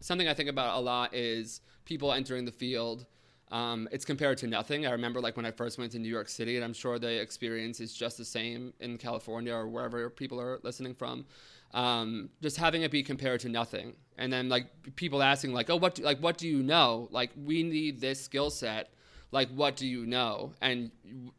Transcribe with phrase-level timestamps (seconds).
[0.00, 3.06] something I think about a lot is people entering the field.
[3.50, 4.86] Um, it's compared to nothing.
[4.86, 7.20] I remember like when I first went to New York City, and I'm sure the
[7.20, 11.24] experience is just the same in California or wherever people are listening from.
[11.72, 14.66] Um, just having it be compared to nothing, and then like
[14.96, 17.08] people asking like, "Oh, what do, like what do you know?
[17.10, 18.90] Like we need this skill set.
[19.30, 20.90] Like what do you know?" And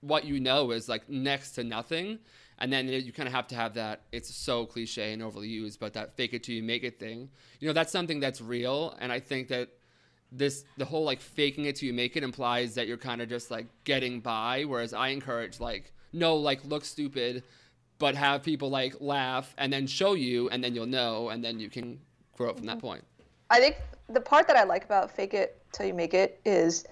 [0.00, 2.18] what you know is like next to nothing
[2.58, 5.80] and then you kind of have to have that it's so cliche and overly used
[5.80, 7.28] but that fake it till you make it thing
[7.60, 9.68] you know that's something that's real and i think that
[10.30, 13.28] this the whole like faking it till you make it implies that you're kind of
[13.28, 17.42] just like getting by whereas i encourage like no like look stupid
[17.98, 21.58] but have people like laugh and then show you and then you'll know and then
[21.58, 21.98] you can
[22.36, 22.86] grow from that mm-hmm.
[22.86, 23.04] point
[23.50, 23.76] i think
[24.10, 26.84] the part that i like about fake it till you make it is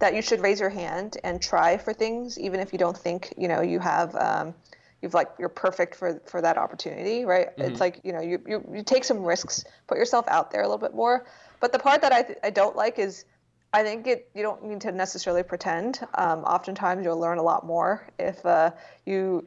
[0.00, 3.32] that you should raise your hand and try for things even if you don't think
[3.38, 4.54] you know you have um,
[5.00, 7.70] you've like you're perfect for for that opportunity right mm-hmm.
[7.70, 10.64] it's like you know you, you you take some risks put yourself out there a
[10.64, 11.26] little bit more
[11.60, 13.24] but the part that i th- i don't like is
[13.72, 17.64] i think it you don't need to necessarily pretend um, oftentimes you'll learn a lot
[17.64, 18.70] more if uh,
[19.06, 19.46] you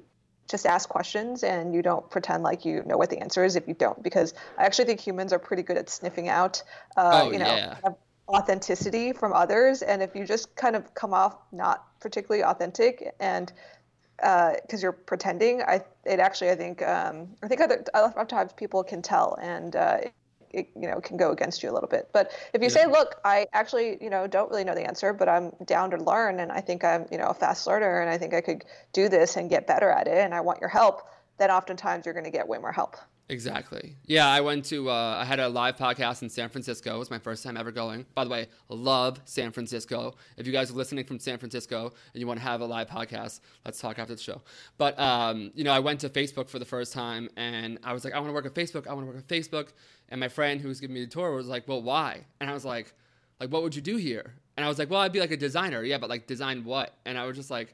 [0.49, 3.67] just ask questions and you don't pretend like you know what the answer is if
[3.67, 6.63] you don't because i actually think humans are pretty good at sniffing out
[6.97, 7.77] uh, oh, you know yeah.
[8.33, 13.53] Authenticity from others and if you just kind of come off not particularly authentic and
[14.17, 15.61] because uh, you're pretending.
[15.61, 19.75] I it actually I think um, I think other oftentimes people can tell and.
[19.75, 19.97] Uh,
[20.49, 22.83] it, you know can go against you a little bit but if you yeah.
[22.83, 25.97] say look i actually you know don't really know the answer but i'm down to
[25.97, 28.63] learn and i think i'm you know a fast learner and i think i could
[28.91, 32.13] do this and get better at it and i want your help then oftentimes you're
[32.13, 32.97] going to get way more help
[33.33, 33.95] Exactly.
[34.05, 36.95] Yeah, I went to, uh, I had a live podcast in San Francisco.
[36.95, 38.05] It was my first time ever going.
[38.13, 40.13] By the way, love San Francisco.
[40.37, 42.87] If you guys are listening from San Francisco and you want to have a live
[42.87, 44.43] podcast, let's talk after the show.
[44.77, 48.05] But, um, you know, I went to Facebook for the first time and I was
[48.05, 48.85] like, I want to work at Facebook.
[48.85, 49.69] I want to work at Facebook.
[50.09, 52.25] And my friend who was giving me the tour was like, well, why?
[52.39, 52.93] And I was like,
[53.39, 54.35] like, what would you do here?
[54.57, 55.81] And I was like, well, I'd be like a designer.
[55.81, 56.93] Yeah, but like design what?
[57.03, 57.73] And I was just like,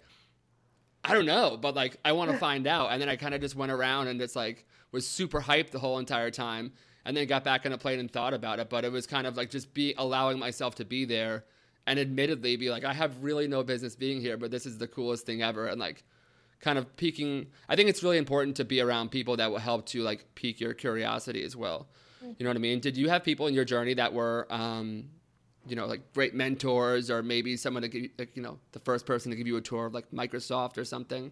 [1.03, 2.93] I don't know, but like I want to find out.
[2.93, 5.79] And then I kind of just went around and it's like was super hyped the
[5.79, 6.71] whole entire time,
[7.05, 8.69] and then got back on a plane and thought about it.
[8.69, 11.45] But it was kind of like just be allowing myself to be there,
[11.87, 14.87] and admittedly be like, I have really no business being here, but this is the
[14.87, 16.03] coolest thing ever, and like
[16.59, 17.47] kind of piquing.
[17.67, 20.59] I think it's really important to be around people that will help to like pique
[20.59, 21.87] your curiosity as well.
[22.21, 22.81] You know what I mean?
[22.81, 25.05] Did you have people in your journey that were um,
[25.67, 29.05] you know, like great mentors, or maybe someone to give, like, you know, the first
[29.05, 31.31] person to give you a tour of like Microsoft or something?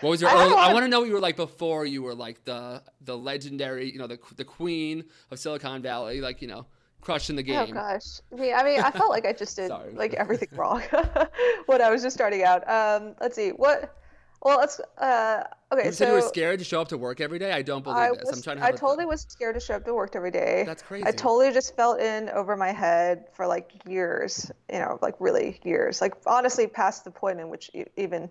[0.00, 0.30] What was your?
[0.30, 2.82] I, early, I want to know what you were like before you were like the
[3.02, 6.66] the legendary, you know, the the queen of Silicon Valley, like you know,
[7.00, 7.76] crushing the oh, game.
[7.76, 8.52] Oh gosh, me.
[8.52, 10.82] I mean, I felt like I just did like everything wrong
[11.66, 12.68] when I was just starting out.
[12.68, 13.96] Um, let's see what.
[14.42, 14.80] Well, let's.
[14.96, 17.52] Uh, okay, you so you were scared to show up to work every day.
[17.52, 18.24] I don't believe I this.
[18.24, 18.64] Was, I'm trying to.
[18.64, 20.62] I totally was scared to show up to work every day.
[20.64, 21.06] That's crazy.
[21.06, 24.50] I totally just felt in over my head for like years.
[24.72, 26.00] You know, like really years.
[26.00, 28.30] Like honestly, past the point in which even,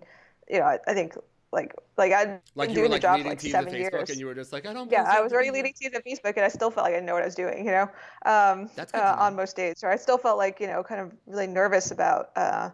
[0.50, 1.14] you know, I, I think
[1.52, 4.26] like like I'd like been doing like the job for like seven years, and you
[4.26, 4.90] were just like, I don't.
[4.90, 7.06] Yeah, I was already leading teams at Facebook, and I still felt like I didn't
[7.06, 7.66] know what I was doing.
[7.66, 7.82] You know,
[8.24, 11.12] um, That's uh, on most days, or I still felt like you know, kind of
[11.26, 12.70] really nervous about uh,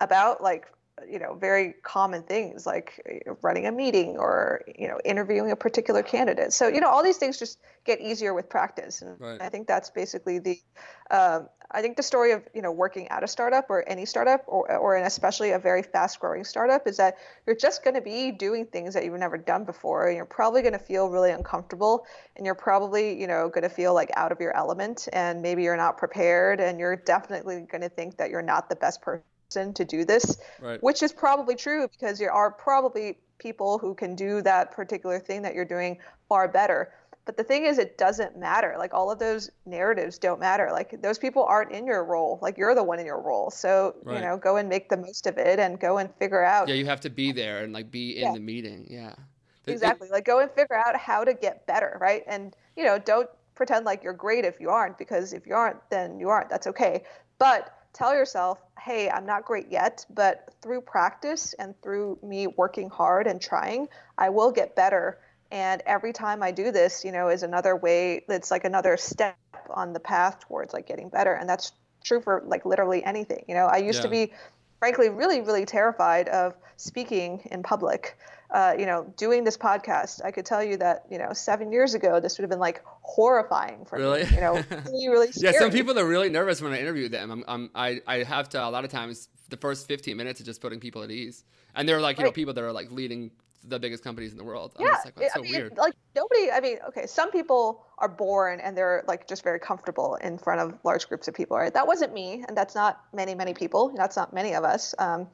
[0.00, 0.66] about like
[1.10, 3.00] you know very common things like
[3.42, 6.52] running a meeting or you know interviewing a particular candidate.
[6.52, 9.02] So you know all these things just get easier with practice.
[9.02, 9.40] And right.
[9.40, 10.58] i think that's basically the
[11.10, 14.42] um, i think the story of you know working at a startup or any startup
[14.46, 17.16] or, or especially a very fast growing startup is that
[17.46, 20.08] you're just going to be doing things that you've never done before.
[20.08, 23.68] And you're probably going to feel really uncomfortable and you're probably you know going to
[23.68, 27.82] feel like out of your element and maybe you're not prepared and you're definitely going
[27.82, 30.82] to think that you're not the best person to do this, right.
[30.82, 35.42] which is probably true because there are probably people who can do that particular thing
[35.42, 35.98] that you're doing
[36.28, 36.92] far better.
[37.24, 38.74] But the thing is, it doesn't matter.
[38.78, 40.68] Like all of those narratives don't matter.
[40.70, 42.38] Like those people aren't in your role.
[42.42, 43.50] Like you're the one in your role.
[43.50, 44.16] So right.
[44.16, 46.68] you know, go and make the most of it, and go and figure out.
[46.68, 48.32] Yeah, you have to be there and like be in yeah.
[48.32, 48.86] the meeting.
[48.90, 49.14] Yeah.
[49.66, 50.08] Exactly.
[50.10, 52.22] like go and figure out how to get better, right?
[52.26, 55.78] And you know, don't pretend like you're great if you aren't, because if you aren't,
[55.90, 56.50] then you aren't.
[56.50, 57.04] That's okay.
[57.38, 62.90] But tell yourself, hey, I'm not great yet, but through practice and through me working
[62.90, 63.88] hard and trying,
[64.18, 65.18] I will get better.
[65.50, 69.38] And every time I do this, you know, is another way, it's like another step
[69.70, 71.32] on the path towards like getting better.
[71.32, 71.72] And that's
[72.04, 73.44] true for like literally anything.
[73.48, 74.02] You know, I used yeah.
[74.02, 74.32] to be,
[74.84, 78.18] frankly, really, really terrified of speaking in public
[78.50, 81.94] uh, you know, doing this podcast, I could tell you that, you know, seven years
[81.94, 84.22] ago, this would have been like horrifying for really?
[84.24, 84.30] me.
[84.32, 84.52] You know,
[84.84, 87.32] really, really yeah, some people are really nervous when I interview them.
[87.32, 90.46] I'm, I'm, I, I have to, a lot of times, the first 15 minutes is
[90.46, 91.42] just putting people at ease.
[91.74, 92.28] And they're like, you right.
[92.28, 93.32] know, people that are like leading
[93.66, 94.74] the biggest companies in the world.
[94.78, 95.76] Yeah, like, that's I so mean, weird.
[95.76, 96.50] like nobody.
[96.50, 100.60] I mean, okay, some people are born and they're like just very comfortable in front
[100.60, 101.72] of large groups of people, right?
[101.72, 103.92] That wasn't me, and that's not many, many people.
[103.96, 104.94] That's not many of us.
[104.98, 105.28] Um,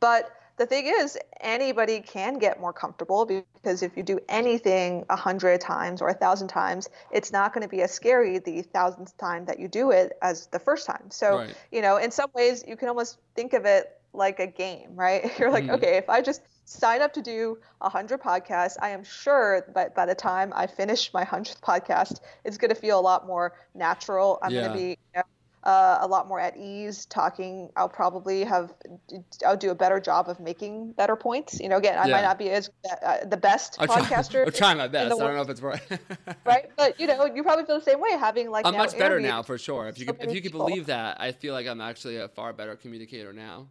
[0.00, 5.16] but the thing is, anybody can get more comfortable because if you do anything a
[5.16, 9.16] hundred times or a thousand times, it's not going to be as scary the thousandth
[9.18, 11.10] time that you do it as the first time.
[11.10, 11.54] So, Right.
[11.70, 15.22] you know, in some ways, you can almost think of it like a game, right?
[15.38, 15.74] You're like, Mhm.
[15.74, 19.88] okay, if I just sign up to do a hundred podcasts, I am sure by
[19.88, 23.54] by the time I finish my hundredth podcast, it's going to feel a lot more
[23.74, 24.38] natural.
[24.42, 24.60] I'm Yeah.
[24.60, 25.22] going to be you know,
[25.62, 27.70] uh, a lot more at ease talking.
[27.76, 28.72] I'll probably have
[29.44, 31.60] I'll do a better job of making better points.
[31.60, 32.12] You know, again, I Yeah.
[32.14, 32.70] might not be as
[33.02, 35.06] uh, the best I'm, podcaster, I'm trying my best.
[35.20, 35.82] I don't know if it's right.
[36.44, 36.66] right?
[36.76, 39.42] But you know, you probably feel the same way having like I'm much better now
[39.42, 39.88] for sure.
[39.88, 42.28] If you so could, if you could believe that, I feel like I'm actually a
[42.28, 43.68] far better communicator now.